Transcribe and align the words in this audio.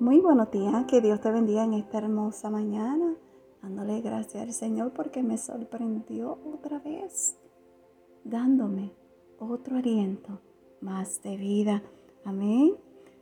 Muy 0.00 0.18
buenos 0.18 0.50
días, 0.50 0.86
que 0.86 1.02
Dios 1.02 1.20
te 1.20 1.30
bendiga 1.30 1.62
en 1.62 1.74
esta 1.74 1.98
hermosa 1.98 2.48
mañana, 2.48 3.16
dándole 3.60 4.00
gracias 4.00 4.42
al 4.42 4.54
Señor 4.54 4.94
porque 4.94 5.22
me 5.22 5.36
sorprendió 5.36 6.38
otra 6.54 6.78
vez, 6.78 7.36
dándome 8.24 8.94
otro 9.38 9.76
aliento 9.76 10.40
más 10.80 11.20
de 11.20 11.36
vida. 11.36 11.82
Amén. 12.24 12.76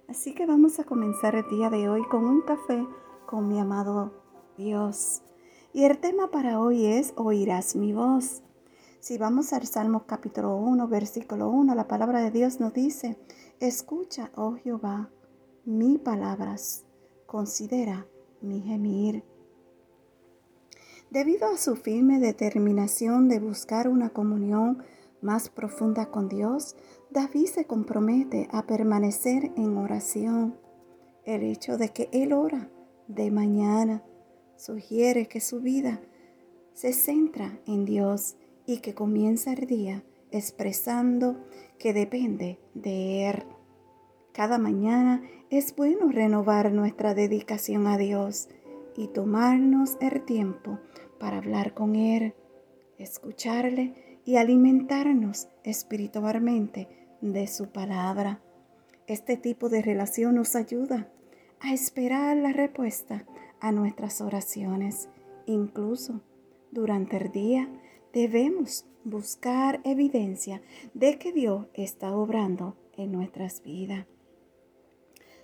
Así 0.06 0.37
que 0.37 0.46
vamos 0.46 0.79
a 0.79 0.85
comenzar 0.85 1.35
el 1.35 1.49
día 1.51 1.69
de 1.69 1.88
hoy 1.88 2.04
con 2.04 2.25
un 2.25 2.43
café 2.43 2.86
con 3.26 3.48
mi 3.48 3.58
amado 3.58 4.12
Dios. 4.56 5.22
Y 5.72 5.82
el 5.82 5.98
tema 5.98 6.30
para 6.30 6.60
hoy 6.60 6.86
es 6.86 7.12
oirás 7.16 7.74
mi 7.74 7.92
voz. 7.92 8.45
Si 9.00 9.18
vamos 9.18 9.52
al 9.52 9.66
Salmo 9.66 10.04
capítulo 10.06 10.54
1, 10.54 10.86
versículo 10.86 11.50
1, 11.50 11.74
la 11.74 11.88
palabra 11.88 12.20
de 12.20 12.30
Dios 12.30 12.60
nos 12.60 12.72
dice, 12.72 13.18
escucha, 13.58 14.30
oh 14.36 14.54
Jehová 14.54 15.10
mis 15.69 15.98
palabras, 15.98 16.87
considera 17.27 18.06
mi 18.41 18.62
gemir. 18.62 19.23
Debido 21.11 21.47
a 21.48 21.59
su 21.59 21.77
firme 21.77 22.19
determinación 22.20 23.29
de 23.29 23.38
buscar 23.38 23.87
una 23.87 24.09
comunión 24.09 24.83
más 25.20 25.51
profunda 25.51 26.06
con 26.06 26.30
Dios, 26.30 26.75
David 27.11 27.48
se 27.48 27.66
compromete 27.66 28.48
a 28.51 28.66
permanecer 28.66 29.52
en 29.56 29.77
oración. 29.77 30.59
El 31.25 31.42
hecho 31.42 31.77
de 31.77 31.91
que 31.91 32.09
él 32.12 32.33
ora 32.33 32.70
de 33.06 33.30
mañana 33.30 34.03
sugiere 34.56 35.28
que 35.28 35.42
su 35.42 35.61
vida 35.61 36.00
se 36.73 36.95
centra 36.95 37.61
en 37.66 37.84
Dios 37.84 38.37
y 38.64 38.78
que 38.78 38.95
comienza 38.95 39.53
el 39.53 39.66
día 39.66 40.03
expresando 40.30 41.45
que 41.78 41.92
depende 41.92 42.59
de 42.73 43.28
Él. 43.28 43.58
Cada 44.38 44.56
mañana 44.59 45.20
es 45.51 45.74
bueno 45.74 46.12
renovar 46.12 46.70
nuestra 46.70 47.12
dedicación 47.12 47.88
a 47.88 47.98
Dios 47.98 48.48
y 48.97 49.09
tomarnos 49.09 49.97
el 50.00 50.25
tiempo 50.25 50.78
para 51.19 51.39
hablar 51.39 51.75
con 51.75 51.97
Él, 51.97 52.34
escucharle 52.98 54.20
y 54.25 54.36
alimentarnos 54.36 55.48
espiritualmente 55.64 56.86
de 57.20 57.48
su 57.48 57.72
palabra. 57.72 58.41
Este 59.09 59.36
tipo 59.36 59.69
de 59.69 59.83
relación 59.83 60.36
nos 60.36 60.55
ayuda 60.55 61.09
a 61.59 61.75
esperar 61.75 62.36
la 62.36 62.53
respuesta 62.53 63.27
a 63.59 63.72
nuestras 63.72 64.20
oraciones. 64.20 65.09
Incluso 65.47 66.20
durante 66.70 67.16
el 67.16 67.33
día 67.33 67.69
debemos 68.12 68.86
buscar 69.03 69.81
evidencia 69.83 70.62
de 70.94 71.19
que 71.19 71.33
Dios 71.33 71.66
está 71.75 72.14
obrando 72.14 72.77
en 72.97 73.11
nuestras 73.11 73.64
vidas. 73.64 74.06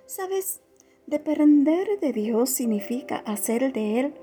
¿Sabes? 0.07 0.61
Depender 1.07 2.01
de 2.01 2.13
Dios 2.13 2.51
significa 2.51 3.17
hacer 3.27 3.73
de 3.73 4.01
Él 4.01 4.15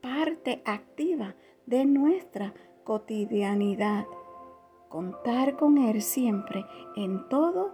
parte 0.00 0.62
activa 0.64 1.34
de 1.66 1.84
nuestra 1.84 2.52
cotidianidad. 2.84 4.06
Contar 4.88 5.56
con 5.56 5.78
Él 5.78 6.02
siempre, 6.02 6.64
en 6.96 7.28
todo 7.28 7.72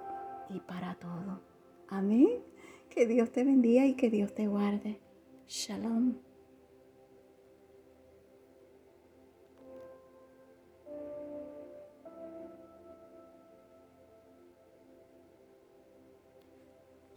y 0.50 0.60
para 0.60 0.94
todo. 0.94 1.41
Amén. 1.88 2.42
Que 2.91 3.06
Dios 3.06 3.32
te 3.32 3.44
bendiga 3.44 3.86
y 3.86 3.94
que 3.94 4.10
Dios 4.10 4.34
te 4.34 4.46
guarde. 4.46 5.00
Shalom. 5.46 6.28